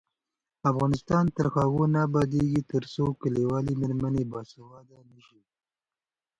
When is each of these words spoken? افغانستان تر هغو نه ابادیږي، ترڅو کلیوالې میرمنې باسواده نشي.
افغانستان 0.71 1.25
تر 1.37 1.45
هغو 1.55 1.83
نه 1.93 1.99
ابادیږي، 2.07 2.61
ترڅو 2.71 3.05
کلیوالې 3.21 3.73
میرمنې 3.81 4.23
باسواده 4.31 4.97
نشي. 5.11 5.41